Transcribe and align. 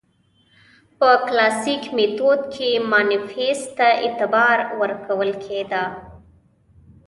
په 0.99 1.09
کلاسیک 1.27 1.83
میتود 1.95 2.41
کې 2.53 2.69
مانیفیست 2.91 3.67
ته 3.77 3.89
اعتبار 4.03 4.57
ورکول 4.79 5.29
کېده. 5.43 5.83